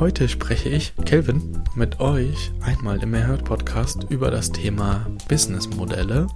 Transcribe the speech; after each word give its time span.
Heute 0.00 0.30
spreche 0.30 0.70
ich, 0.70 0.94
Kelvin, 1.04 1.62
mit 1.74 2.00
euch 2.00 2.52
einmal 2.62 3.02
im 3.02 3.12
Erhört 3.12 3.44
Podcast 3.44 4.06
über 4.08 4.30
das 4.30 4.50
Thema 4.50 5.06
Businessmodelle. 5.28 6.26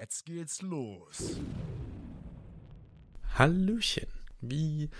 Jetzt 0.00 0.24
geht's 0.24 0.62
los. 0.62 1.38
Hallöchen. 3.34 4.15
Wie 4.50 4.90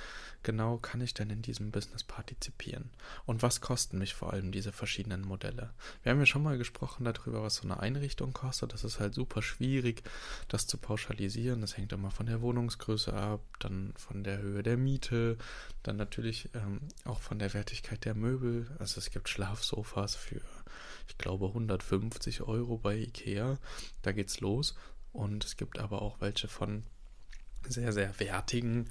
genau 0.42 0.78
kann 0.78 1.00
ich 1.00 1.14
denn 1.14 1.30
in 1.30 1.42
diesem 1.42 1.70
Business 1.70 2.04
partizipieren? 2.04 2.90
Und 3.24 3.42
was 3.42 3.60
kosten 3.60 3.98
mich 3.98 4.14
vor 4.14 4.32
allem 4.32 4.52
diese 4.52 4.72
verschiedenen 4.72 5.22
Modelle? 5.22 5.70
Wir 6.02 6.12
haben 6.12 6.20
ja 6.20 6.26
schon 6.26 6.42
mal 6.42 6.58
gesprochen 6.58 7.04
darüber, 7.04 7.42
was 7.42 7.56
so 7.56 7.64
eine 7.64 7.80
Einrichtung 7.80 8.32
kostet. 8.32 8.72
Das 8.72 8.84
ist 8.84 9.00
halt 9.00 9.14
super 9.14 9.42
schwierig, 9.42 10.02
das 10.48 10.66
zu 10.66 10.78
pauschalisieren. 10.78 11.60
Das 11.60 11.76
hängt 11.76 11.92
immer 11.92 12.10
von 12.10 12.26
der 12.26 12.40
Wohnungsgröße 12.40 13.12
ab, 13.12 13.40
dann 13.58 13.92
von 13.96 14.24
der 14.24 14.38
Höhe 14.38 14.62
der 14.62 14.76
Miete, 14.76 15.36
dann 15.82 15.96
natürlich 15.96 16.48
ähm, 16.54 16.80
auch 17.04 17.20
von 17.20 17.38
der 17.38 17.54
Wertigkeit 17.54 18.04
der 18.04 18.14
Möbel. 18.14 18.66
Also 18.78 18.98
es 18.98 19.10
gibt 19.10 19.28
Schlafsofas 19.28 20.14
für, 20.14 20.40
ich 21.08 21.18
glaube, 21.18 21.46
150 21.46 22.42
Euro 22.42 22.78
bei 22.78 22.96
Ikea. 22.96 23.58
Da 24.02 24.12
geht's 24.12 24.40
los. 24.40 24.74
Und 25.12 25.44
es 25.44 25.56
gibt 25.56 25.78
aber 25.78 26.02
auch 26.02 26.20
welche 26.20 26.46
von 26.46 26.82
sehr, 27.66 27.92
sehr 27.92 28.20
wertigen 28.20 28.90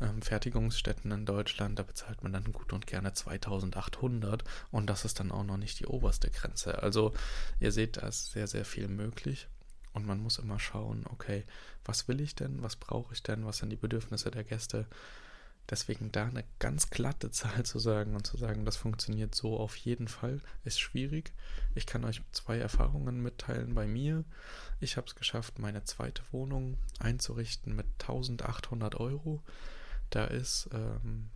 ähm, 0.00 0.22
Fertigungsstätten 0.22 1.10
in 1.10 1.26
Deutschland. 1.26 1.78
Da 1.78 1.82
bezahlt 1.82 2.22
man 2.22 2.32
dann 2.32 2.52
gut 2.52 2.72
und 2.72 2.86
gerne 2.86 3.12
2800 3.12 4.44
und 4.70 4.88
das 4.88 5.04
ist 5.04 5.20
dann 5.20 5.32
auch 5.32 5.44
noch 5.44 5.56
nicht 5.56 5.80
die 5.80 5.86
oberste 5.86 6.30
Grenze. 6.30 6.82
Also 6.82 7.12
ihr 7.60 7.72
seht, 7.72 7.96
da 7.96 8.08
ist 8.08 8.32
sehr, 8.32 8.46
sehr 8.46 8.64
viel 8.64 8.88
möglich. 8.88 9.48
Und 9.92 10.06
man 10.06 10.20
muss 10.20 10.38
immer 10.38 10.60
schauen, 10.60 11.06
okay, 11.08 11.44
was 11.84 12.06
will 12.06 12.20
ich 12.20 12.34
denn, 12.34 12.62
was 12.62 12.76
brauche 12.76 13.14
ich 13.14 13.22
denn, 13.22 13.44
was 13.44 13.58
sind 13.58 13.70
die 13.70 13.76
Bedürfnisse 13.76 14.30
der 14.30 14.44
Gäste. 14.44 14.86
Deswegen 15.70 16.10
da 16.12 16.26
eine 16.26 16.44
ganz 16.58 16.90
glatte 16.90 17.30
Zahl 17.32 17.64
zu 17.64 17.78
sagen 17.78 18.14
und 18.14 18.26
zu 18.26 18.36
sagen, 18.36 18.64
das 18.64 18.76
funktioniert 18.76 19.34
so 19.34 19.58
auf 19.58 19.76
jeden 19.76 20.08
Fall, 20.08 20.40
ist 20.64 20.80
schwierig. 20.80 21.32
Ich 21.74 21.86
kann 21.86 22.04
euch 22.04 22.22
zwei 22.32 22.58
Erfahrungen 22.58 23.22
mitteilen 23.22 23.74
bei 23.74 23.86
mir. 23.86 24.24
Ich 24.80 24.96
habe 24.96 25.06
es 25.06 25.14
geschafft, 25.14 25.58
meine 25.58 25.84
zweite 25.84 26.22
Wohnung 26.32 26.78
einzurichten 26.98 27.74
mit 27.74 27.86
1800 28.00 28.94
Euro. 28.96 29.42
Da 30.10 30.24
ist, 30.24 30.70
ähm, 30.72 31.30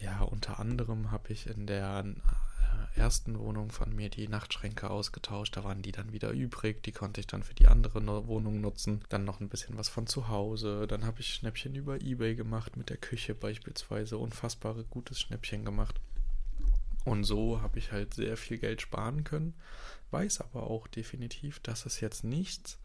ja, 0.00 0.22
unter 0.22 0.60
anderem 0.60 1.10
habe 1.10 1.32
ich 1.32 1.46
in 1.46 1.66
der 1.66 2.04
äh, 2.04 2.98
ersten 2.98 3.38
Wohnung 3.38 3.70
von 3.70 3.94
mir 3.94 4.08
die 4.08 4.28
Nachtschränke 4.28 4.90
ausgetauscht. 4.90 5.56
Da 5.56 5.64
waren 5.64 5.82
die 5.82 5.92
dann 5.92 6.12
wieder 6.12 6.30
übrig. 6.30 6.82
Die 6.82 6.92
konnte 6.92 7.20
ich 7.20 7.26
dann 7.26 7.42
für 7.42 7.54
die 7.54 7.66
andere 7.66 8.26
Wohnung 8.26 8.60
nutzen. 8.60 9.02
Dann 9.08 9.24
noch 9.24 9.40
ein 9.40 9.48
bisschen 9.48 9.76
was 9.76 9.88
von 9.88 10.06
zu 10.06 10.28
Hause. 10.28 10.86
Dann 10.86 11.04
habe 11.04 11.20
ich 11.20 11.34
Schnäppchen 11.34 11.74
über 11.74 12.00
Ebay 12.00 12.34
gemacht 12.34 12.76
mit 12.76 12.90
der 12.90 12.96
Küche 12.96 13.34
beispielsweise. 13.34 14.18
Unfassbare 14.18 14.84
gutes 14.84 15.20
Schnäppchen 15.20 15.64
gemacht. 15.64 16.00
Und 17.04 17.24
so 17.24 17.62
habe 17.62 17.78
ich 17.78 17.92
halt 17.92 18.14
sehr 18.14 18.36
viel 18.36 18.58
Geld 18.58 18.82
sparen 18.82 19.24
können. 19.24 19.54
Weiß 20.10 20.40
aber 20.40 20.64
auch 20.64 20.88
definitiv, 20.88 21.60
dass 21.60 21.86
es 21.86 22.00
jetzt 22.00 22.24
nichts, 22.24 22.78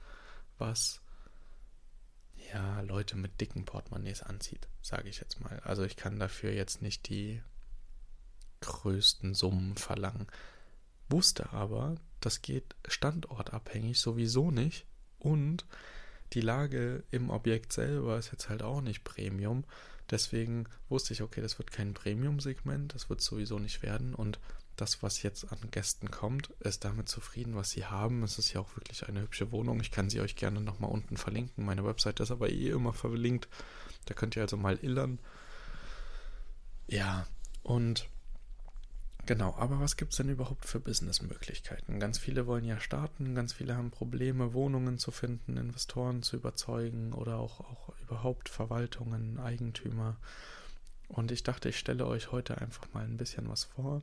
was 0.57 1.00
ja, 2.53 2.81
Leute 2.81 3.17
mit 3.17 3.39
dicken 3.39 3.65
Portemonnaies 3.65 4.23
anzieht, 4.23 4.67
sage 4.81 5.09
ich 5.09 5.19
jetzt 5.19 5.39
mal. 5.39 5.59
Also 5.63 5.83
ich 5.83 5.95
kann 5.95 6.19
dafür 6.19 6.51
jetzt 6.51 6.81
nicht 6.81 7.09
die 7.09 7.41
größten 8.61 9.33
Summen 9.33 9.75
verlangen. 9.75 10.27
Wusste 11.09 11.51
aber, 11.51 11.95
das 12.19 12.41
geht 12.41 12.75
standortabhängig 12.87 13.99
sowieso 13.99 14.51
nicht 14.51 14.85
und 15.19 15.65
die 16.33 16.41
Lage 16.41 17.03
im 17.11 17.29
Objekt 17.29 17.73
selber 17.73 18.17
ist 18.17 18.31
jetzt 18.31 18.47
halt 18.47 18.63
auch 18.63 18.81
nicht 18.81 19.03
Premium. 19.03 19.65
Deswegen 20.09 20.67
wusste 20.87 21.13
ich, 21.13 21.21
okay, 21.21 21.41
das 21.41 21.57
wird 21.57 21.71
kein 21.71 21.93
Premium-Segment, 21.93 22.93
das 22.93 23.09
wird 23.09 23.21
sowieso 23.21 23.59
nicht 23.59 23.81
werden 23.81 24.13
und 24.15 24.39
das, 24.81 25.03
was 25.03 25.21
jetzt 25.21 25.51
an 25.51 25.59
Gästen 25.69 26.09
kommt, 26.09 26.49
ist 26.59 26.83
damit 26.83 27.07
zufrieden, 27.07 27.55
was 27.55 27.69
sie 27.69 27.85
haben. 27.85 28.23
Es 28.23 28.39
ist 28.39 28.51
ja 28.51 28.61
auch 28.61 28.75
wirklich 28.75 29.07
eine 29.07 29.21
hübsche 29.21 29.51
Wohnung. 29.51 29.79
Ich 29.79 29.91
kann 29.91 30.09
sie 30.09 30.21
euch 30.21 30.35
gerne 30.35 30.59
nochmal 30.59 30.89
unten 30.89 31.17
verlinken. 31.17 31.63
Meine 31.63 31.85
Webseite 31.85 32.23
ist 32.23 32.31
aber 32.31 32.49
eh 32.49 32.69
immer 32.69 32.91
verlinkt. 32.91 33.47
Da 34.05 34.15
könnt 34.15 34.35
ihr 34.35 34.41
also 34.41 34.57
mal 34.57 34.79
illern. 34.81 35.19
Ja, 36.87 37.27
und 37.61 38.09
genau, 39.27 39.55
aber 39.55 39.79
was 39.79 39.97
gibt 39.97 40.13
es 40.13 40.17
denn 40.17 40.29
überhaupt 40.29 40.65
für 40.65 40.79
Businessmöglichkeiten? 40.79 41.99
Ganz 41.99 42.17
viele 42.17 42.47
wollen 42.47 42.65
ja 42.65 42.79
starten, 42.79 43.35
ganz 43.35 43.53
viele 43.53 43.75
haben 43.75 43.91
Probleme, 43.91 44.53
Wohnungen 44.53 44.97
zu 44.97 45.11
finden, 45.11 45.57
Investoren 45.57 46.23
zu 46.23 46.37
überzeugen 46.37 47.13
oder 47.13 47.37
auch, 47.37 47.59
auch 47.59 47.93
überhaupt 48.01 48.49
Verwaltungen, 48.49 49.39
Eigentümer. 49.39 50.17
Und 51.07 51.31
ich 51.31 51.43
dachte, 51.43 51.69
ich 51.69 51.77
stelle 51.77 52.07
euch 52.07 52.31
heute 52.31 52.57
einfach 52.57 52.91
mal 52.93 53.03
ein 53.03 53.17
bisschen 53.17 53.47
was 53.47 53.65
vor 53.65 54.01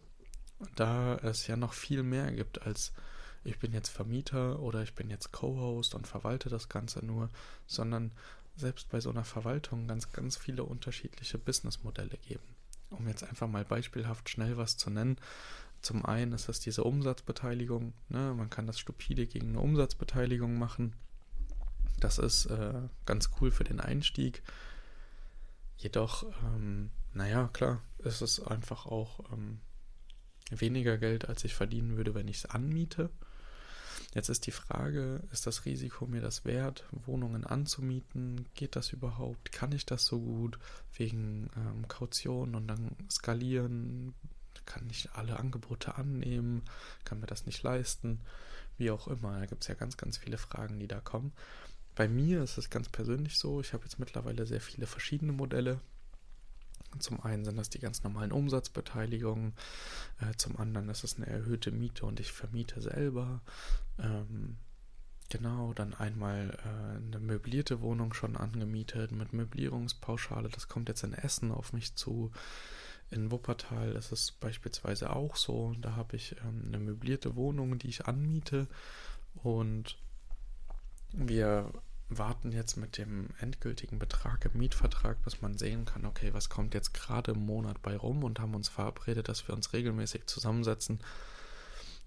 da 0.74 1.16
es 1.16 1.46
ja 1.46 1.56
noch 1.56 1.72
viel 1.72 2.02
mehr 2.02 2.32
gibt 2.32 2.62
als 2.62 2.92
ich 3.44 3.58
bin 3.58 3.72
jetzt 3.72 3.88
Vermieter 3.88 4.60
oder 4.60 4.82
ich 4.82 4.94
bin 4.94 5.10
jetzt 5.10 5.32
Co-Host 5.32 5.94
und 5.94 6.06
verwalte 6.06 6.48
das 6.48 6.69
Ganze 6.69 7.04
nur, 7.04 7.30
sondern 7.66 8.12
selbst 8.56 8.91
bei 8.91 9.00
so 9.00 9.10
einer 9.10 9.24
Verwaltung 9.24 9.86
ganz, 9.86 10.12
ganz 10.12 10.36
viele 10.36 10.64
unterschiedliche 10.64 11.38
Businessmodelle 11.38 12.18
geben. 12.26 12.42
Um 12.91 13.06
jetzt 13.06 13.22
einfach 13.22 13.48
mal 13.48 13.64
beispielhaft 13.64 14.28
schnell 14.28 14.56
was 14.56 14.76
zu 14.76 14.91
nennen. 14.91 15.16
Zum 15.80 16.04
einen 16.04 16.32
ist 16.32 16.48
das 16.48 16.58
diese 16.58 16.84
Umsatzbeteiligung. 16.84 17.92
Ne? 18.08 18.34
Man 18.34 18.50
kann 18.50 18.66
das 18.66 18.78
stupide 18.78 19.26
gegen 19.26 19.50
eine 19.50 19.60
Umsatzbeteiligung 19.60 20.58
machen. 20.58 20.94
Das 22.00 22.18
ist 22.18 22.47
äh, 22.47 22.82
ganz 23.06 23.30
cool 23.41 23.50
für 23.50 23.64
den 23.64 23.80
Einstieg. 23.80 24.42
Jedoch, 25.76 26.24
ähm, 26.44 26.91
naja, 27.14 27.48
klar, 27.52 27.80
ist 27.98 28.20
es 28.20 28.41
einfach 28.41 28.86
auch 28.86 29.20
ähm, 29.32 29.60
weniger 30.50 30.98
Geld, 30.98 31.28
als 31.28 31.44
ich 31.44 31.54
verdienen 31.54 31.97
würde, 31.97 32.14
wenn 32.14 32.28
ich 32.28 32.38
es 32.38 32.47
anmiete. 32.47 33.10
Jetzt 34.14 34.31
ist 34.31 34.47
die 34.47 34.53
Frage, 34.53 35.22
ist 35.32 35.47
das 35.47 35.66
Risiko 35.66 36.06
mir 36.06 36.22
das 36.22 36.44
wert, 36.44 36.84
Wohnungen 36.91 37.44
anzumieten? 37.44 38.47
Geht 38.54 38.74
das 38.74 38.92
überhaupt? 38.92 39.53
Kann 39.53 39.72
ich 39.72 39.84
das 39.84 40.06
so 40.06 40.18
gut 40.18 40.59
wegen 40.97 41.50
ähm, 41.56 41.86
Kaution 41.89 42.54
und 42.54 42.66
dann 42.68 42.97
skalieren? 43.10 44.15
Kann 44.65 44.89
ich 44.91 45.10
alle 45.12 45.39
Angebote 45.39 45.97
annehmen? 45.97 46.62
Kann 47.04 47.21
mir 47.21 47.27
das 47.27 47.47
nicht 47.47 47.62
leisten? 47.62 48.21
Wie 48.78 48.91
auch 48.91 49.09
immer. 49.09 49.41
Da 49.41 49.47
gibt 49.47 49.62
es 49.62 49.68
ja 49.68 49.74
ganz, 49.74 49.97
ganz 49.97 50.16
viele 50.16 50.39
Fragen, 50.39 50.78
die 50.78 50.89
da 50.89 51.00
kommen. 51.00 51.33
Bei 51.95 52.09
mir 52.09 52.42
ist 52.42 52.59
es 52.59 52.71
ganz 52.71 52.89
persönlich 52.89 53.36
so, 53.36 53.60
ich 53.60 53.72
habe 53.72 53.84
jetzt 53.84 53.98
mittlerweile 53.98 54.47
sehr 54.47 54.60
viele 54.60 54.86
verschiedene 54.86 55.33
Modelle, 55.33 55.80
zum 56.98 57.20
einen 57.20 57.44
sind 57.44 57.56
das 57.56 57.70
die 57.70 57.78
ganz 57.78 58.02
normalen 58.02 58.32
Umsatzbeteiligungen, 58.32 59.52
äh, 60.20 60.34
zum 60.36 60.56
anderen 60.58 60.88
ist 60.88 61.04
es 61.04 61.16
eine 61.16 61.26
erhöhte 61.26 61.70
Miete 61.70 62.06
und 62.06 62.20
ich 62.20 62.32
vermiete 62.32 62.80
selber. 62.80 63.40
Ähm, 63.98 64.56
genau, 65.28 65.72
dann 65.74 65.94
einmal 65.94 66.58
äh, 66.64 66.96
eine 66.96 67.20
möblierte 67.20 67.80
Wohnung 67.80 68.14
schon 68.14 68.36
angemietet 68.36 69.12
mit 69.12 69.32
Möblierungspauschale. 69.32 70.48
Das 70.48 70.68
kommt 70.68 70.88
jetzt 70.88 71.04
in 71.04 71.14
Essen 71.14 71.52
auf 71.52 71.72
mich 71.72 71.94
zu. 71.94 72.32
In 73.10 73.30
Wuppertal 73.30 73.92
ist 73.92 74.12
es 74.12 74.32
beispielsweise 74.32 75.14
auch 75.14 75.36
so. 75.36 75.74
Da 75.80 75.96
habe 75.96 76.16
ich 76.16 76.36
ähm, 76.44 76.64
eine 76.66 76.78
möblierte 76.78 77.36
Wohnung, 77.36 77.78
die 77.78 77.88
ich 77.88 78.06
anmiete 78.06 78.66
und 79.42 79.96
wir 81.12 81.72
warten 82.09 82.53
jetzt 82.53 82.77
mit 82.77 82.97
dem 82.97 83.28
endgültigen 83.41 83.99
Betrag 83.99 84.45
im 84.47 84.59
Mietvertrag, 84.59 85.22
bis 85.25 85.43
man 85.43 85.59
sehen 85.59 85.84
kann, 85.84 86.07
okay, 86.07 86.33
was 86.33 86.49
kommt 86.49 86.75
jetzt 86.75 86.95
gerade 86.95 87.33
im 87.33 87.45
Monat 87.45 87.83
bei 87.83 87.97
rum 87.97 88.25
und 88.25 88.41
haben 88.41 88.55
uns 88.55 88.69
verabredet, 88.69 89.28
dass 89.28 89.47
wir 89.47 89.55
uns 89.55 89.72
regelmäßig 89.72 90.27
zusammensetzen 90.27 91.01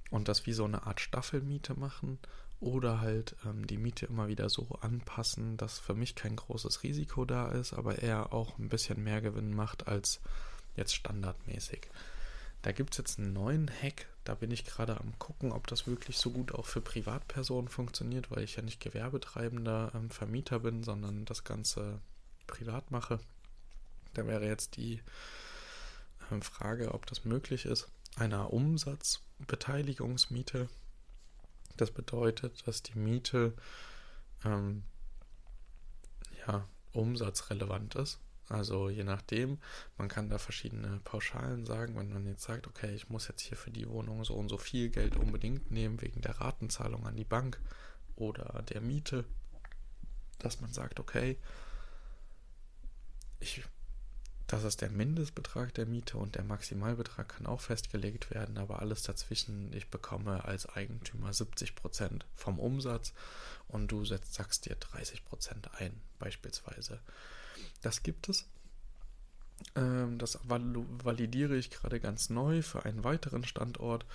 und 0.09 0.27
das 0.27 0.45
wie 0.45 0.53
so 0.53 0.65
eine 0.65 0.86
Art 0.88 1.00
Staffelmiete 1.00 1.75
machen 1.80 2.19
oder 2.59 3.01
halt 3.01 3.36
ähm, 3.45 3.65
die 3.65 3.77
Miete 3.77 4.06
immer 4.06 4.27
wieder 4.27 4.50
so 4.50 4.68
anpassen, 4.81 5.57
dass 5.57 5.80
für 5.80 5.95
mich 5.95 6.15
kein 6.15 6.36
großes 6.36 6.83
Risiko 6.83 7.25
da 7.25 7.50
ist, 7.50 7.74
aber 7.74 8.00
er 8.00 8.33
auch 8.33 8.57
ein 8.59 8.69
bisschen 8.69 9.03
mehr 9.03 9.21
Gewinn 9.21 9.53
macht 9.53 9.88
als 9.88 10.19
jetzt 10.75 10.95
standardmäßig. 10.95 11.88
Da 12.62 12.71
gibt 12.71 12.94
es 12.94 12.98
jetzt 13.00 13.19
einen 13.19 13.33
neuen 13.33 13.69
Hack, 13.69 14.07
da 14.23 14.35
bin 14.35 14.51
ich 14.51 14.65
gerade 14.65 15.00
am 15.00 15.18
gucken, 15.18 15.51
ob 15.51 15.65
das 15.68 15.88
wirklich 15.88 16.18
so 16.18 16.29
gut 16.29 16.53
auch 16.53 16.68
für 16.68 16.81
Privatpersonen 16.81 17.69
funktioniert, 17.69 18.29
weil 18.29 18.44
ich 18.44 18.56
ja 18.56 18.62
nicht 18.62 18.79
gewerbetreibender 18.79 19.91
ähm, 19.95 20.12
Vermieter 20.12 20.59
bin, 20.59 20.83
sondern 20.83 21.25
das 21.25 21.44
Ganze 21.44 22.00
privat 22.45 22.91
mache. 22.91 23.19
Da 24.13 24.27
wäre 24.27 24.45
jetzt 24.45 24.75
die 24.75 25.01
ähm, 26.31 26.44
Frage, 26.44 26.94
ob 26.94 27.07
das 27.07 27.25
möglich 27.25 27.65
ist, 27.65 27.88
einer 28.15 28.53
Umsatzbeteiligungsmiete. 28.53 30.69
Das 31.77 31.91
bedeutet, 31.91 32.67
dass 32.67 32.83
die 32.83 32.97
Miete 32.97 33.53
ähm, 34.44 34.83
ja, 36.45 36.67
umsatzrelevant 36.94 37.95
ist. 37.95 38.19
Also 38.51 38.89
je 38.89 39.06
nachdem, 39.06 39.59
man 39.98 40.09
kann 40.09 40.30
da 40.30 40.38
verschiedene 40.38 41.00
Pauschalen 41.06 41.65
sagen, 41.65 41.95
wenn 41.95 42.12
man 42.12 42.27
jetzt 42.27 42.44
sagt, 42.44 42.68
okay, 42.68 42.94
ich 42.94 43.09
muss 43.09 43.30
jetzt 43.30 43.42
hier 43.42 43.56
für 43.56 43.71
die 43.71 43.88
Wohnung 43.88 44.25
so 44.25 44.33
und 44.33 44.50
so 44.50 44.57
viel 44.57 44.89
Geld 44.89 45.15
unbedingt 45.15 45.71
nehmen 45.71 46.01
wegen 46.01 46.19
der 46.19 46.42
Ratenzahlung 46.42 47.07
an 47.07 47.15
die 47.15 47.24
Bank 47.24 47.62
oder 48.18 48.62
der 48.63 48.81
Miete, 48.81 49.24
dass 50.39 50.59
man 50.59 50.74
sagt, 50.74 51.00
okay, 51.00 51.38
ich, 53.39 53.63
das 54.48 54.65
ist 54.65 54.81
der 54.81 54.89
Mindestbetrag 54.89 55.74
der 55.74 55.86
Miete 55.86 56.18
und 56.18 56.36
der 56.36 56.44
Maximalbetrag 56.44 57.30
kann 57.30 57.45
auch 57.45 57.62
festgelegt 57.62 58.31
werden, 58.31 58.57
aber 58.57 58.81
alles 58.81 59.03
dazwischen, 59.03 59.71
ich 59.71 59.89
bekomme 59.89 60.44
als 60.44 60.68
Eigentümer 60.68 61.31
70 61.31 61.74
Prozent 61.74 62.25
vom 62.36 62.59
Umsatz 62.59 63.13
und 63.69 63.94
du 63.94 64.03
setzt, 64.03 64.33
sagst 64.33 64.65
dir 64.65 64.75
30 64.75 65.24
Prozent 65.24 65.69
ein, 65.80 66.01
beispielsweise. 66.19 67.00
Das 67.81 68.03
gibt 68.03 68.29
es. 68.29 68.47
Ähm, 69.75 70.17
das 70.17 70.39
validiere 70.43 71.55
ich 71.55 71.69
gerade 71.69 71.99
ganz 71.99 72.29
neu 72.29 72.61
für 72.61 72.85
einen 72.85 73.03
weiteren 73.03 73.43
Standort. 73.43 74.05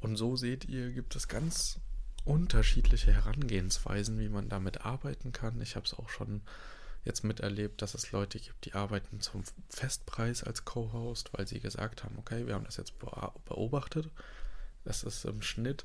Und 0.00 0.16
so 0.16 0.36
seht 0.36 0.64
ihr, 0.66 0.90
gibt 0.92 1.16
es 1.16 1.28
ganz 1.28 1.78
unterschiedliche 2.24 3.12
Herangehensweisen, 3.12 4.18
wie 4.18 4.28
man 4.28 4.48
damit 4.48 4.84
arbeiten 4.84 5.32
kann. 5.32 5.60
Ich 5.60 5.76
habe 5.76 5.86
es 5.86 5.94
auch 5.94 6.08
schon 6.08 6.42
jetzt 7.04 7.24
miterlebt, 7.24 7.82
dass 7.82 7.94
es 7.94 8.12
Leute 8.12 8.38
gibt, 8.38 8.64
die 8.64 8.74
arbeiten 8.74 9.20
zum 9.20 9.42
Festpreis 9.68 10.44
als 10.44 10.64
Co-Host, 10.64 11.30
weil 11.32 11.48
sie 11.48 11.58
gesagt 11.58 12.04
haben, 12.04 12.16
okay, 12.18 12.46
wir 12.46 12.54
haben 12.54 12.64
das 12.64 12.76
jetzt 12.76 12.94
beobachtet. 12.98 14.08
Das 14.84 15.02
ist 15.02 15.24
im 15.24 15.42
Schnitt, 15.42 15.84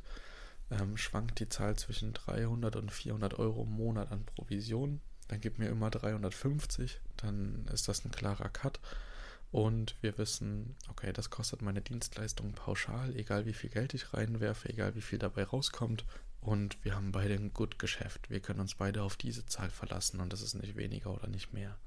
ähm, 0.69 0.95
schwankt 0.95 1.39
die 1.39 1.49
Zahl 1.49 1.75
zwischen 1.75 2.13
300 2.13 2.75
und 2.75 2.91
400 2.91 3.39
Euro 3.39 3.63
im 3.63 3.71
Monat 3.71 4.11
an 4.11 4.25
Provision 4.25 5.01
dann 5.27 5.41
gib 5.41 5.59
mir 5.59 5.69
immer 5.69 5.89
350, 5.89 7.00
dann 7.18 7.65
ist 7.74 7.88
das 7.88 8.06
ein 8.06 8.12
klarer 8.12 8.50
Cut. 8.50 8.79
Und 9.51 9.95
wir 10.01 10.18
wissen, 10.18 10.75
okay, 10.89 11.13
das 11.13 11.29
kostet 11.29 11.62
meine 11.62 11.81
Dienstleistung 11.81 12.53
pauschal, 12.53 13.15
egal 13.15 13.45
wie 13.45 13.53
viel 13.53 13.69
Geld 13.69 13.94
ich 13.94 14.13
reinwerfe, 14.13 14.69
egal 14.69 14.95
wie 14.95 15.01
viel 15.01 15.19
dabei 15.19 15.44
rauskommt. 15.44 16.06
Und 16.41 16.83
wir 16.83 16.95
haben 16.95 17.12
beide 17.12 17.33
ein 17.33 17.53
gut 17.53 17.79
Geschäft. 17.79 18.29
Wir 18.29 18.39
können 18.39 18.59
uns 18.59 18.75
beide 18.75 19.03
auf 19.03 19.15
diese 19.15 19.45
Zahl 19.45 19.69
verlassen 19.69 20.19
und 20.19 20.33
das 20.33 20.41
ist 20.41 20.53
nicht 20.53 20.75
weniger 20.75 21.13
oder 21.13 21.27
nicht 21.27 21.53
mehr. 21.53 21.77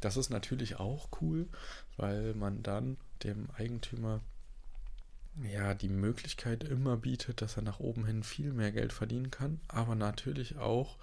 Das 0.00 0.16
ist 0.16 0.30
natürlich 0.30 0.76
auch 0.76 1.08
cool, 1.20 1.48
weil 1.96 2.34
man 2.34 2.62
dann 2.62 2.98
dem 3.22 3.48
Eigentümer 3.56 4.20
ja 5.42 5.74
die 5.74 5.88
Möglichkeit 5.88 6.62
immer 6.62 6.96
bietet, 6.96 7.42
dass 7.42 7.56
er 7.56 7.62
nach 7.62 7.80
oben 7.80 8.04
hin 8.06 8.22
viel 8.22 8.52
mehr 8.52 8.70
Geld 8.70 8.92
verdienen 8.92 9.30
kann, 9.30 9.60
aber 9.68 9.94
natürlich 9.94 10.58
auch 10.58 10.96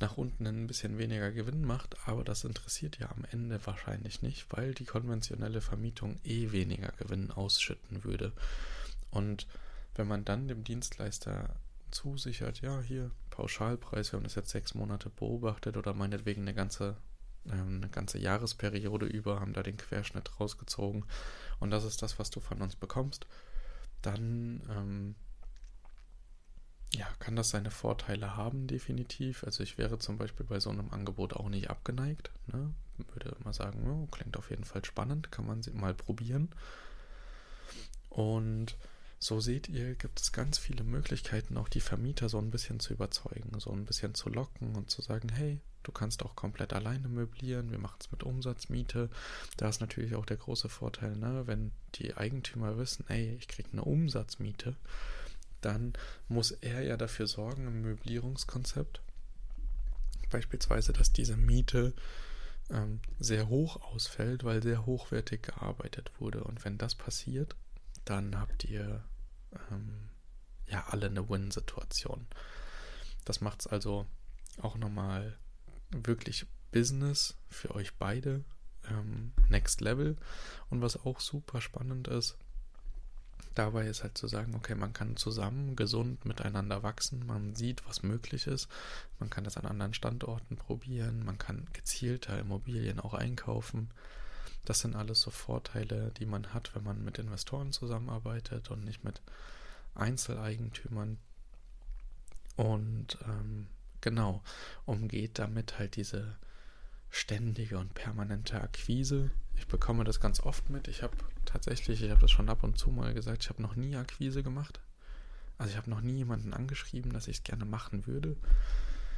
nach 0.00 0.16
unten 0.16 0.46
ein 0.46 0.66
bisschen 0.66 0.98
weniger 0.98 1.30
Gewinn 1.30 1.64
macht, 1.64 1.96
aber 2.06 2.24
das 2.24 2.44
interessiert 2.44 2.98
ja 2.98 3.10
am 3.10 3.24
Ende 3.30 3.64
wahrscheinlich 3.64 4.22
nicht, 4.22 4.46
weil 4.50 4.74
die 4.74 4.84
konventionelle 4.84 5.60
Vermietung 5.60 6.18
eh 6.24 6.52
weniger 6.52 6.92
Gewinn 6.98 7.30
ausschütten 7.30 8.04
würde. 8.04 8.32
Und 9.10 9.46
wenn 9.94 10.08
man 10.08 10.24
dann 10.24 10.48
dem 10.48 10.64
Dienstleister 10.64 11.54
zusichert, 11.92 12.60
ja, 12.60 12.80
hier 12.80 13.12
Pauschalpreis, 13.30 14.12
wir 14.12 14.16
haben 14.16 14.24
das 14.24 14.34
jetzt 14.34 14.50
sechs 14.50 14.74
Monate 14.74 15.10
beobachtet 15.10 15.76
oder 15.76 15.94
meinetwegen 15.94 16.42
eine 16.42 16.54
ganze, 16.54 16.96
ähm, 17.46 17.76
eine 17.76 17.88
ganze 17.88 18.18
Jahresperiode 18.18 19.06
über, 19.06 19.40
haben 19.40 19.52
da 19.52 19.62
den 19.62 19.76
Querschnitt 19.76 20.40
rausgezogen 20.40 21.04
und 21.60 21.70
das 21.70 21.84
ist 21.84 22.02
das, 22.02 22.18
was 22.18 22.30
du 22.30 22.40
von 22.40 22.60
uns 22.60 22.74
bekommst, 22.74 23.26
dann 24.02 24.60
ähm, 24.70 25.14
ja, 26.94 27.06
kann 27.18 27.36
das 27.36 27.50
seine 27.50 27.70
Vorteile 27.70 28.36
haben, 28.36 28.66
definitiv. 28.66 29.44
Also 29.44 29.62
ich 29.62 29.78
wäre 29.78 29.98
zum 29.98 30.16
Beispiel 30.18 30.46
bei 30.46 30.60
so 30.60 30.70
einem 30.70 30.90
Angebot 30.90 31.34
auch 31.34 31.48
nicht 31.48 31.70
abgeneigt. 31.70 32.30
Ne? 32.46 32.72
Würde 33.12 33.36
immer 33.40 33.52
sagen, 33.52 33.88
oh, 33.90 34.06
klingt 34.06 34.36
auf 34.36 34.50
jeden 34.50 34.64
Fall 34.64 34.84
spannend, 34.84 35.32
kann 35.32 35.46
man 35.46 35.60
mal 35.74 35.94
probieren. 35.94 36.50
Und 38.10 38.76
so 39.18 39.40
seht 39.40 39.68
ihr, 39.68 39.94
gibt 39.94 40.20
es 40.20 40.32
ganz 40.32 40.58
viele 40.58 40.84
Möglichkeiten, 40.84 41.56
auch 41.56 41.68
die 41.68 41.80
Vermieter 41.80 42.28
so 42.28 42.38
ein 42.38 42.50
bisschen 42.50 42.78
zu 42.78 42.92
überzeugen, 42.92 43.58
so 43.58 43.70
ein 43.70 43.86
bisschen 43.86 44.14
zu 44.14 44.28
locken 44.28 44.76
und 44.76 44.90
zu 44.90 45.02
sagen, 45.02 45.30
hey, 45.30 45.60
du 45.82 45.92
kannst 45.92 46.22
auch 46.22 46.36
komplett 46.36 46.72
alleine 46.72 47.08
möblieren, 47.08 47.70
wir 47.70 47.78
machen 47.78 47.96
es 48.00 48.12
mit 48.12 48.22
Umsatzmiete. 48.22 49.10
Da 49.56 49.68
ist 49.68 49.80
natürlich 49.80 50.14
auch 50.14 50.26
der 50.26 50.36
große 50.36 50.68
Vorteil, 50.68 51.16
ne, 51.16 51.46
wenn 51.46 51.72
die 51.96 52.14
Eigentümer 52.16 52.78
wissen, 52.78 53.04
ey, 53.08 53.34
ich 53.36 53.48
kriege 53.48 53.70
eine 53.72 53.82
Umsatzmiete, 53.82 54.76
dann 55.64 55.94
muss 56.28 56.50
er 56.50 56.82
ja 56.82 56.96
dafür 56.96 57.26
sorgen 57.26 57.66
im 57.66 57.82
Möblierungskonzept, 57.82 59.02
beispielsweise, 60.30 60.92
dass 60.92 61.12
diese 61.12 61.36
Miete 61.36 61.94
ähm, 62.70 63.00
sehr 63.18 63.48
hoch 63.48 63.80
ausfällt, 63.82 64.44
weil 64.44 64.62
sehr 64.62 64.86
hochwertig 64.86 65.42
gearbeitet 65.42 66.10
wurde. 66.18 66.44
Und 66.44 66.64
wenn 66.64 66.78
das 66.78 66.94
passiert, 66.94 67.56
dann 68.04 68.38
habt 68.38 68.64
ihr 68.64 69.04
ähm, 69.70 70.10
ja 70.66 70.84
alle 70.88 71.06
eine 71.06 71.28
Win-Situation. 71.28 72.26
Das 73.24 73.40
macht 73.40 73.60
es 73.60 73.66
also 73.66 74.06
auch 74.60 74.76
nochmal 74.76 75.38
wirklich 75.90 76.46
Business 76.72 77.36
für 77.48 77.74
euch 77.74 77.94
beide. 77.96 78.44
Ähm, 78.90 79.32
next 79.48 79.80
Level. 79.80 80.16
Und 80.68 80.82
was 80.82 80.96
auch 81.04 81.20
super 81.20 81.60
spannend 81.60 82.08
ist, 82.08 82.36
Dabei 83.54 83.86
ist 83.86 84.02
halt 84.02 84.18
zu 84.18 84.26
sagen, 84.26 84.54
okay, 84.56 84.74
man 84.74 84.92
kann 84.92 85.16
zusammen 85.16 85.76
gesund 85.76 86.24
miteinander 86.24 86.82
wachsen, 86.82 87.24
man 87.24 87.54
sieht, 87.54 87.86
was 87.86 88.02
möglich 88.02 88.48
ist, 88.48 88.68
man 89.20 89.30
kann 89.30 89.44
das 89.44 89.56
an 89.56 89.66
anderen 89.66 89.94
Standorten 89.94 90.56
probieren, 90.56 91.24
man 91.24 91.38
kann 91.38 91.68
gezielter 91.72 92.38
Immobilien 92.38 92.98
auch 92.98 93.14
einkaufen. 93.14 93.90
Das 94.64 94.80
sind 94.80 94.96
alles 94.96 95.20
so 95.20 95.30
Vorteile, 95.30 96.10
die 96.18 96.26
man 96.26 96.52
hat, 96.52 96.74
wenn 96.74 96.82
man 96.82 97.04
mit 97.04 97.18
Investoren 97.18 97.72
zusammenarbeitet 97.72 98.70
und 98.70 98.84
nicht 98.84 99.04
mit 99.04 99.20
Einzeleigentümern. 99.94 101.18
Und 102.56 103.18
ähm, 103.24 103.66
genau, 104.00 104.42
umgeht 104.86 105.38
damit 105.38 105.78
halt 105.78 105.96
diese 105.96 106.36
ständige 107.14 107.78
und 107.78 107.94
permanente 107.94 108.60
Akquise. 108.60 109.30
Ich 109.56 109.68
bekomme 109.68 110.02
das 110.02 110.18
ganz 110.18 110.40
oft 110.40 110.68
mit. 110.68 110.88
Ich 110.88 111.02
habe 111.04 111.16
tatsächlich, 111.44 112.02
ich 112.02 112.10
habe 112.10 112.20
das 112.20 112.32
schon 112.32 112.48
ab 112.48 112.64
und 112.64 112.76
zu 112.76 112.90
mal 112.90 113.14
gesagt, 113.14 113.44
ich 113.44 113.50
habe 113.50 113.62
noch 113.62 113.76
nie 113.76 113.94
Akquise 113.94 114.42
gemacht. 114.42 114.80
Also 115.56 115.70
ich 115.70 115.76
habe 115.76 115.88
noch 115.88 116.00
nie 116.00 116.16
jemanden 116.16 116.52
angeschrieben, 116.52 117.12
dass 117.12 117.28
ich 117.28 117.38
es 117.38 117.44
gerne 117.44 117.64
machen 117.64 118.08
würde, 118.08 118.36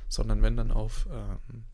sondern 0.08 0.42
wenn 0.42 0.58
dann 0.58 0.72
auf 0.72 1.08
ähm, 1.10 1.64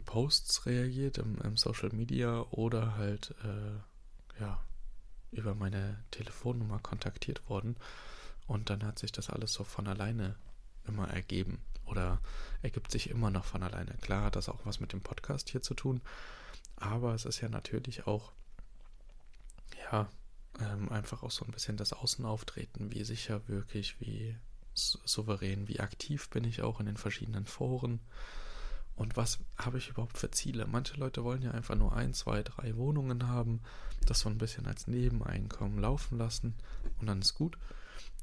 Posts 0.00 0.66
reagiert 0.66 1.18
im, 1.18 1.40
im, 1.42 1.56
Social 1.56 1.90
Media 1.90 2.40
oder 2.50 2.96
halt 2.96 3.32
äh, 3.44 4.40
ja 4.40 4.60
über 5.30 5.54
meine 5.54 6.02
Telefonnummer 6.10 6.80
kontaktiert 6.80 7.48
worden 7.48 7.76
und 8.48 8.70
dann 8.70 8.82
hat 8.82 8.98
sich 8.98 9.12
das 9.12 9.30
alles 9.30 9.52
so 9.52 9.62
von 9.62 9.86
alleine 9.86 10.34
immer 10.86 11.08
ergeben 11.08 11.58
oder 11.86 12.20
ergibt 12.62 12.90
sich 12.90 13.10
immer 13.10 13.30
noch 13.30 13.44
von 13.44 13.62
alleine. 13.62 13.94
Klar 14.00 14.24
hat 14.24 14.36
das 14.36 14.48
auch 14.48 14.64
was 14.64 14.80
mit 14.80 14.92
dem 14.92 15.00
Podcast 15.00 15.50
hier 15.50 15.62
zu 15.62 15.74
tun, 15.74 16.00
aber 16.76 17.14
es 17.14 17.24
ist 17.24 17.40
ja 17.40 17.48
natürlich 17.48 18.06
auch, 18.06 18.32
ja, 19.90 20.08
ähm, 20.60 20.90
einfach 20.90 21.22
auch 21.22 21.30
so 21.30 21.44
ein 21.44 21.52
bisschen 21.52 21.76
das 21.76 21.92
Außenauftreten, 21.92 22.92
wie 22.92 23.04
sicher 23.04 23.46
wirklich, 23.48 24.00
wie 24.00 24.36
souverän, 24.74 25.68
wie 25.68 25.80
aktiv 25.80 26.30
bin 26.30 26.44
ich 26.44 26.62
auch 26.62 26.80
in 26.80 26.86
den 26.86 26.96
verschiedenen 26.96 27.46
Foren 27.46 28.00
und 28.96 29.16
was 29.16 29.38
habe 29.56 29.78
ich 29.78 29.88
überhaupt 29.88 30.18
für 30.18 30.30
Ziele. 30.30 30.66
Manche 30.66 30.96
Leute 30.96 31.24
wollen 31.24 31.42
ja 31.42 31.50
einfach 31.52 31.74
nur 31.74 31.94
ein, 31.94 32.14
zwei, 32.14 32.42
drei 32.42 32.76
Wohnungen 32.76 33.28
haben, 33.28 33.60
das 34.06 34.20
so 34.20 34.28
ein 34.28 34.38
bisschen 34.38 34.66
als 34.66 34.86
Nebeneinkommen 34.86 35.78
laufen 35.78 36.18
lassen 36.18 36.54
und 37.00 37.06
dann 37.06 37.20
ist 37.20 37.34
gut. 37.34 37.58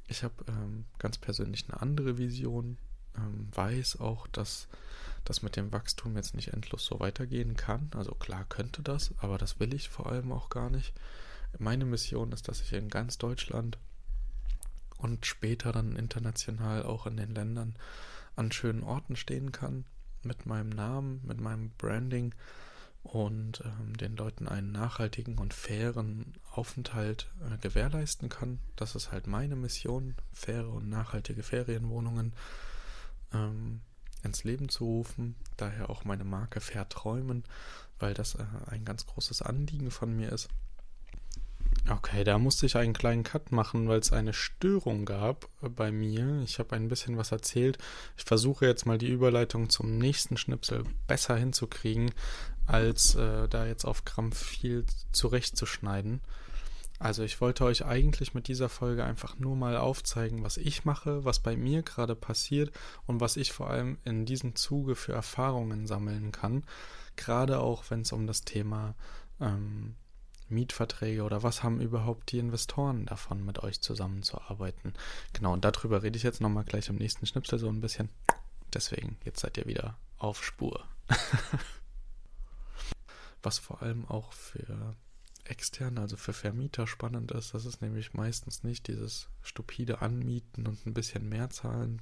Ich 0.09 0.23
habe 0.23 0.33
ähm, 0.47 0.85
ganz 0.97 1.17
persönlich 1.17 1.65
eine 1.69 1.81
andere 1.81 2.17
Vision 2.17 2.77
ähm, 3.15 3.47
weiß 3.53 3.99
auch, 3.99 4.27
dass 4.27 4.67
das 5.23 5.43
mit 5.43 5.55
dem 5.55 5.71
Wachstum 5.71 6.15
jetzt 6.15 6.33
nicht 6.33 6.53
endlos 6.53 6.85
so 6.85 6.99
weitergehen 6.99 7.55
kann. 7.55 7.91
Also 7.95 8.15
klar 8.15 8.45
könnte 8.49 8.81
das, 8.81 9.13
aber 9.19 9.37
das 9.37 9.59
will 9.59 9.73
ich 9.73 9.89
vor 9.89 10.07
allem 10.07 10.31
auch 10.31 10.49
gar 10.49 10.69
nicht. 10.69 10.93
Meine 11.57 11.85
Mission 11.85 12.31
ist, 12.31 12.47
dass 12.47 12.61
ich 12.61 12.73
in 12.73 12.89
ganz 12.89 13.17
Deutschland 13.17 13.77
und 14.97 15.25
später 15.25 15.71
dann 15.71 15.95
international 15.95 16.83
auch 16.83 17.05
in 17.05 17.17
den 17.17 17.33
Ländern 17.33 17.75
an 18.35 18.51
schönen 18.51 18.83
Orten 18.83 19.15
stehen 19.15 19.51
kann, 19.51 19.85
mit 20.23 20.45
meinem 20.45 20.69
Namen, 20.69 21.21
mit 21.25 21.39
meinem 21.39 21.69
Branding 21.77 22.33
und 23.11 23.63
ähm, 23.65 23.97
den 23.97 24.15
Leuten 24.15 24.47
einen 24.47 24.71
nachhaltigen 24.71 25.39
und 25.39 25.53
fairen 25.53 26.33
Aufenthalt 26.51 27.27
äh, 27.41 27.57
gewährleisten 27.57 28.29
kann. 28.29 28.59
Das 28.75 28.95
ist 28.95 29.11
halt 29.11 29.25
meine 29.25 29.55
Mission, 29.55 30.15
faire 30.31 30.69
und 30.69 30.89
nachhaltige 30.89 31.41
Ferienwohnungen 31.41 32.33
ähm, 33.33 33.81
ins 34.23 34.43
Leben 34.43 34.69
zu 34.69 34.85
rufen. 34.85 35.35
Daher 35.57 35.89
auch 35.89 36.05
meine 36.05 36.23
Marke 36.23 36.61
Fair 36.61 36.87
Träumen, 36.87 37.43
weil 37.97 38.13
das 38.13 38.35
äh, 38.35 38.45
ein 38.67 38.85
ganz 38.85 39.07
großes 39.07 39.41
Anliegen 39.41 39.89
von 39.89 40.15
mir 40.15 40.31
ist. 40.31 40.49
Okay, 41.89 42.23
da 42.23 42.37
musste 42.37 42.65
ich 42.65 42.75
einen 42.77 42.93
kleinen 42.93 43.23
Cut 43.23 43.51
machen, 43.51 43.87
weil 43.87 43.99
es 43.99 44.13
eine 44.13 44.33
Störung 44.33 45.05
gab 45.05 45.49
äh, 45.63 45.69
bei 45.69 45.91
mir. 45.91 46.41
Ich 46.43 46.59
habe 46.59 46.75
ein 46.75 46.89
bisschen 46.89 47.17
was 47.17 47.31
erzählt. 47.31 47.79
Ich 48.17 48.25
versuche 48.25 48.67
jetzt 48.67 48.85
mal 48.85 48.99
die 48.99 49.09
Überleitung 49.09 49.69
zum 49.69 49.97
nächsten 49.97 50.37
Schnipsel 50.37 50.83
besser 51.07 51.35
hinzukriegen, 51.35 52.11
als 52.69 53.15
äh, 53.15 53.47
da 53.49 53.65
jetzt 53.65 53.85
auf 53.85 54.05
Krampf 54.05 54.37
viel 54.37 54.85
zurechtzuschneiden. 55.11 56.21
Also 56.99 57.23
ich 57.23 57.41
wollte 57.41 57.63
euch 57.63 57.85
eigentlich 57.85 58.33
mit 58.33 58.47
dieser 58.47 58.69
Folge 58.69 59.05
einfach 59.05 59.39
nur 59.39 59.55
mal 59.55 59.77
aufzeigen, 59.77 60.43
was 60.43 60.57
ich 60.57 60.85
mache, 60.85 61.23
was 61.23 61.39
bei 61.39 61.55
mir 61.55 61.81
gerade 61.81 62.15
passiert 62.15 62.71
und 63.07 63.21
was 63.21 63.37
ich 63.37 63.53
vor 63.53 63.69
allem 63.69 63.97
in 64.03 64.25
diesem 64.25 64.55
Zuge 64.55 64.95
für 64.95 65.13
Erfahrungen 65.13 65.87
sammeln 65.87 66.31
kann. 66.31 66.63
Gerade 67.15 67.59
auch, 67.59 67.85
wenn 67.89 68.01
es 68.01 68.11
um 68.11 68.27
das 68.27 68.41
Thema 68.41 68.95
ähm, 69.39 69.95
Mietverträge 70.49 71.23
oder 71.23 71.41
was 71.41 71.63
haben 71.63 71.79
überhaupt 71.79 72.31
die 72.31 72.39
Investoren 72.39 73.05
davon, 73.05 73.45
mit 73.45 73.63
euch 73.63 73.81
zusammenzuarbeiten. 73.81 74.93
Genau, 75.33 75.53
und 75.53 75.63
darüber 75.63 76.03
rede 76.03 76.17
ich 76.17 76.23
jetzt 76.23 76.41
nochmal 76.41 76.65
gleich 76.65 76.89
im 76.89 76.97
nächsten 76.97 77.25
Schnipsel 77.25 77.59
so 77.59 77.69
ein 77.69 77.81
bisschen. 77.81 78.09
Deswegen, 78.73 79.17
jetzt 79.23 79.39
seid 79.39 79.57
ihr 79.57 79.65
wieder 79.65 79.97
auf 80.17 80.43
Spur. 80.43 80.83
was 83.43 83.59
vor 83.59 83.81
allem 83.81 84.05
auch 84.05 84.33
für 84.33 84.95
extern, 85.45 85.97
also 85.97 86.17
für 86.17 86.33
Vermieter 86.33 86.87
spannend 86.87 87.31
ist. 87.31 87.53
Das 87.53 87.65
ist 87.65 87.81
nämlich 87.81 88.13
meistens 88.13 88.63
nicht 88.63 88.87
dieses 88.87 89.29
stupide 89.41 90.01
Anmieten 90.01 90.67
und 90.67 90.85
ein 90.85 90.93
bisschen 90.93 91.27
mehr 91.27 91.49
zahlen 91.49 92.01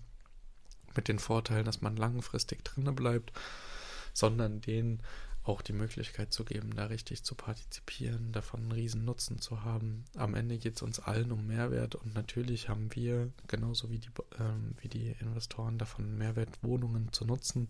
mit 0.96 1.08
den 1.08 1.20
Vorteilen, 1.20 1.66
dass 1.66 1.82
man 1.82 1.96
langfristig 1.96 2.64
drinne 2.66 2.92
bleibt, 2.92 3.32
sondern 4.14 4.62
denen 4.62 5.02
auch 5.44 5.62
die 5.62 5.74
Möglichkeit 5.74 6.34
zu 6.34 6.44
geben, 6.44 6.76
da 6.76 6.86
richtig 6.88 7.24
zu 7.24 7.34
partizipieren, 7.36 8.34
davon 8.34 8.62
einen 8.62 8.72
riesen 8.74 9.06
Nutzen 9.06 9.40
zu 9.40 9.64
haben. 9.64 10.04
Am 10.18 10.36
Ende 10.36 10.58
geht 10.58 10.76
es 10.76 10.82
uns 10.82 11.00
allen 11.00 11.32
um 11.32 11.48
Mehrwert 11.48 11.96
und 11.96 12.14
natürlich 12.14 12.68
haben 12.68 12.94
wir, 12.94 13.32
genauso 13.48 13.90
wie 13.90 14.00
die, 14.00 14.10
äh, 14.38 14.82
wie 14.82 14.90
die 14.90 15.16
Investoren, 15.22 15.78
davon 15.78 16.18
Mehrwert, 16.18 16.62
Wohnungen 16.62 17.14
zu 17.14 17.24
nutzen. 17.24 17.70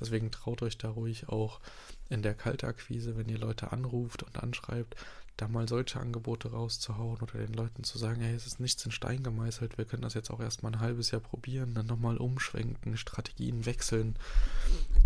Deswegen 0.00 0.30
traut 0.30 0.62
euch 0.62 0.78
da 0.78 0.88
ruhig 0.88 1.28
auch 1.28 1.60
in 2.08 2.22
der 2.22 2.34
Kaltakquise, 2.34 3.16
wenn 3.16 3.28
ihr 3.28 3.38
Leute 3.38 3.72
anruft 3.72 4.22
und 4.22 4.42
anschreibt, 4.42 4.96
da 5.40 5.48
mal 5.48 5.68
solche 5.68 5.98
Angebote 5.98 6.50
rauszuhauen 6.50 7.20
oder 7.20 7.38
den 7.38 7.54
Leuten 7.54 7.82
zu 7.82 7.96
sagen, 7.98 8.20
hey, 8.20 8.34
es 8.34 8.46
ist 8.46 8.60
nichts 8.60 8.84
in 8.84 8.92
Stein 8.92 9.22
gemeißelt, 9.22 9.78
wir 9.78 9.86
können 9.86 10.02
das 10.02 10.14
jetzt 10.14 10.30
auch 10.30 10.40
erstmal 10.40 10.72
ein 10.72 10.80
halbes 10.80 11.10
Jahr 11.10 11.20
probieren, 11.20 11.74
dann 11.74 11.86
nochmal 11.86 12.18
umschwenken, 12.18 12.96
Strategien 12.96 13.64
wechseln. 13.64 14.16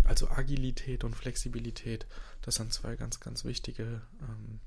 Also 0.03 0.29
Agilität 0.29 1.03
und 1.03 1.15
Flexibilität, 1.15 2.05
das 2.41 2.55
sind 2.55 2.73
zwei 2.73 2.95
ganz, 2.95 3.19
ganz 3.19 3.45
wichtige 3.45 4.01
ähm, 4.21 4.59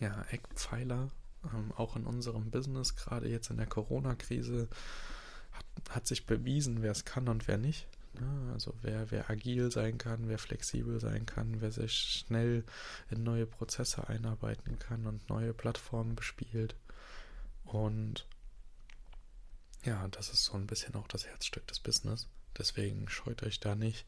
ja, 0.00 0.24
Eckpfeiler, 0.30 1.10
ähm, 1.52 1.72
auch 1.76 1.96
in 1.96 2.06
unserem 2.06 2.50
Business, 2.50 2.94
gerade 2.94 3.28
jetzt 3.28 3.50
in 3.50 3.56
der 3.56 3.66
Corona-Krise, 3.66 4.68
hat, 5.52 5.66
hat 5.90 6.06
sich 6.06 6.26
bewiesen, 6.26 6.82
wer 6.82 6.92
es 6.92 7.04
kann 7.04 7.28
und 7.28 7.48
wer 7.48 7.58
nicht. 7.58 7.88
Ne? 8.20 8.52
Also 8.52 8.74
wer, 8.82 9.10
wer 9.10 9.30
agil 9.30 9.70
sein 9.70 9.98
kann, 9.98 10.28
wer 10.28 10.38
flexibel 10.38 11.00
sein 11.00 11.26
kann, 11.26 11.60
wer 11.60 11.72
sich 11.72 11.92
schnell 11.92 12.64
in 13.10 13.22
neue 13.22 13.46
Prozesse 13.46 14.08
einarbeiten 14.08 14.78
kann 14.78 15.06
und 15.06 15.28
neue 15.28 15.54
Plattformen 15.54 16.14
bespielt. 16.14 16.74
Und 17.64 18.26
ja, 19.84 20.06
das 20.08 20.30
ist 20.32 20.44
so 20.44 20.54
ein 20.54 20.66
bisschen 20.66 20.94
auch 20.94 21.08
das 21.08 21.26
Herzstück 21.26 21.66
des 21.66 21.80
Business. 21.80 22.28
Deswegen 22.56 23.08
scheut 23.08 23.42
euch 23.42 23.60
da 23.60 23.74
nicht, 23.74 24.04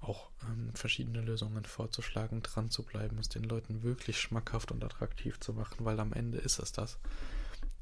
auch 0.00 0.30
ähm, 0.44 0.72
verschiedene 0.74 1.22
Lösungen 1.22 1.64
vorzuschlagen, 1.64 2.42
dran 2.42 2.70
zu 2.70 2.82
bleiben, 2.82 3.18
es 3.18 3.28
den 3.28 3.44
Leuten 3.44 3.82
wirklich 3.82 4.20
schmackhaft 4.20 4.70
und 4.70 4.84
attraktiv 4.84 5.40
zu 5.40 5.54
machen, 5.54 5.84
weil 5.84 5.98
am 5.98 6.12
Ende 6.12 6.38
ist 6.38 6.58
es 6.58 6.72
das. 6.72 6.98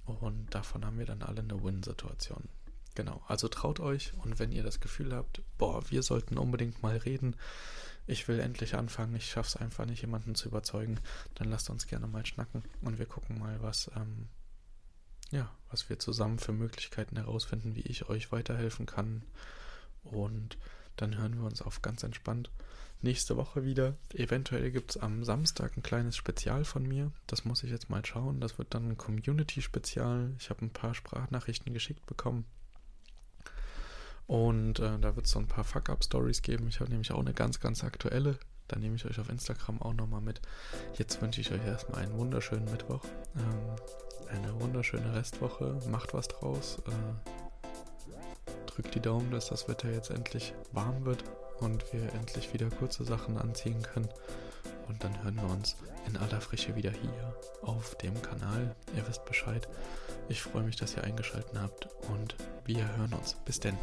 Und 0.06 0.54
davon 0.54 0.85
haben 0.85 0.99
wir 0.99 1.06
dann 1.06 1.23
alle 1.23 1.40
eine 1.42 1.62
Win-Situation. 1.62 2.49
Genau, 2.96 3.22
also 3.28 3.46
traut 3.48 3.78
euch 3.78 4.14
und 4.24 4.38
wenn 4.38 4.50
ihr 4.52 4.62
das 4.62 4.80
Gefühl 4.80 5.14
habt, 5.14 5.42
boah, 5.58 5.88
wir 5.90 6.02
sollten 6.02 6.38
unbedingt 6.38 6.82
mal 6.82 6.96
reden, 6.96 7.36
ich 8.06 8.26
will 8.26 8.40
endlich 8.40 8.74
anfangen, 8.74 9.14
ich 9.14 9.30
schaffe 9.30 9.48
es 9.48 9.56
einfach 9.56 9.84
nicht, 9.84 10.00
jemanden 10.00 10.34
zu 10.34 10.48
überzeugen, 10.48 10.98
dann 11.34 11.50
lasst 11.50 11.68
uns 11.68 11.86
gerne 11.86 12.06
mal 12.06 12.24
schnacken 12.24 12.64
und 12.80 12.98
wir 12.98 13.04
gucken 13.04 13.38
mal, 13.38 13.60
was, 13.60 13.90
ähm, 13.96 14.28
ja, 15.30 15.54
was 15.68 15.90
wir 15.90 15.98
zusammen 15.98 16.38
für 16.38 16.52
Möglichkeiten 16.52 17.16
herausfinden, 17.16 17.76
wie 17.76 17.82
ich 17.82 18.08
euch 18.08 18.32
weiterhelfen 18.32 18.86
kann. 18.86 19.22
Und 20.02 20.56
dann 20.96 21.18
hören 21.18 21.36
wir 21.36 21.44
uns 21.44 21.60
auf 21.60 21.82
ganz 21.82 22.02
entspannt 22.02 22.50
nächste 23.02 23.36
Woche 23.36 23.64
wieder. 23.64 23.94
Eventuell 24.14 24.70
gibt 24.70 24.92
es 24.92 24.96
am 24.96 25.22
Samstag 25.22 25.76
ein 25.76 25.82
kleines 25.82 26.16
Spezial 26.16 26.64
von 26.64 26.86
mir. 26.86 27.12
Das 27.26 27.44
muss 27.44 27.62
ich 27.62 27.70
jetzt 27.70 27.90
mal 27.90 28.04
schauen. 28.06 28.40
Das 28.40 28.56
wird 28.56 28.72
dann 28.72 28.92
ein 28.92 28.96
Community-Spezial. 28.96 30.32
Ich 30.38 30.48
habe 30.48 30.64
ein 30.64 30.72
paar 30.72 30.94
Sprachnachrichten 30.94 31.74
geschickt 31.74 32.06
bekommen. 32.06 32.46
Und 34.26 34.80
äh, 34.80 34.99
da 34.99 35.14
wird 35.14 35.26
es 35.26 35.33
so 35.33 35.38
ein 35.38 35.47
paar 35.47 35.64
Fuck-Up-Stories 35.64 36.42
geben. 36.42 36.66
Ich 36.68 36.80
habe 36.80 36.90
nämlich 36.90 37.12
auch 37.12 37.21
eine 37.21 37.33
ganz, 37.33 37.61
ganz 37.61 37.85
aktuelle. 37.85 38.38
Da 38.68 38.78
nehme 38.78 38.97
ich 38.97 39.04
euch 39.04 39.21
auf 39.21 39.28
Instagram 39.28 39.80
auch 39.80 39.95
nochmal 39.95 40.21
mit. 40.21 40.40
Jetzt 40.95 41.23
wünsche 41.23 41.40
ich 41.40 41.52
euch 41.52 41.64
erstmal 41.64 42.02
einen 42.02 42.18
wunderschönen 42.18 42.64
Mittwoch. 42.64 43.04
Ähm, 43.37 44.37
eine 44.37 44.61
wunderschöne 44.61 45.14
Restwoche. 45.14 45.78
Macht 45.88 46.14
was 46.14 46.26
draus. 46.28 46.78
Äh, 46.87 48.50
drückt 48.66 48.95
die 48.95 49.00
Daumen, 49.00 49.30
dass 49.30 49.49
das 49.49 49.68
Wetter 49.68 49.90
jetzt 49.90 50.11
endlich 50.11 50.52
warm 50.73 51.04
wird 51.04 51.25
und 51.61 51.92
wir 51.92 52.12
endlich 52.14 52.52
wieder 52.52 52.68
kurze 52.68 53.04
Sachen 53.04 53.38
anziehen 53.38 53.83
können. 53.83 54.09
Und 54.88 55.02
dann 55.02 55.23
hören 55.23 55.37
wir 55.37 55.50
uns 55.50 55.76
in 56.06 56.16
aller 56.16 56.40
Frische 56.40 56.76
wieder 56.76 56.90
hier 56.90 57.37
auf 57.62 57.97
dem 57.97 58.21
Kanal. 58.23 58.75
Ihr 58.97 59.06
wisst 59.09 59.25
Bescheid. 59.25 59.68
Ich 60.28 60.42
freue 60.42 60.62
mich, 60.62 60.76
dass 60.76 60.97
ihr 60.97 61.04
eingeschaltet 61.04 61.59
habt 61.59 61.88
und 62.09 62.37
wir 62.64 62.97
hören 62.97 63.12
uns. 63.14 63.37
Bis 63.45 63.61
denn. 63.61 63.76